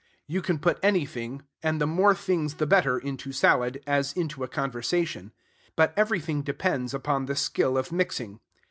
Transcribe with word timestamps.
You 0.25 0.41
can 0.41 0.57
put 0.57 0.79
anything, 0.81 1.43
and 1.61 1.79
the 1.79 1.85
more 1.85 2.15
things 2.15 2.55
the 2.55 2.65
better, 2.65 2.97
into 2.97 3.31
salad, 3.31 3.83
as 3.85 4.13
into 4.13 4.43
a 4.43 4.47
conversation; 4.47 5.31
but 5.75 5.93
everything 5.95 6.41
depends 6.41 6.95
upon 6.95 7.27
the 7.27 7.35
skill 7.35 7.77
of 7.77 7.91
mixing. 7.91 8.39